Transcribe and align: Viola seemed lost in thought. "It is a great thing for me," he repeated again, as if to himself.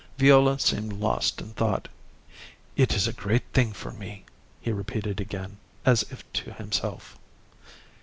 Viola 0.17 0.57
seemed 0.57 0.93
lost 0.93 1.41
in 1.41 1.51
thought. 1.51 1.87
"It 2.75 2.95
is 2.95 3.07
a 3.07 3.13
great 3.13 3.43
thing 3.53 3.71
for 3.71 3.91
me," 3.91 4.25
he 4.59 4.71
repeated 4.71 5.21
again, 5.21 5.57
as 5.85 6.01
if 6.09 6.23
to 6.33 6.53
himself. 6.53 7.19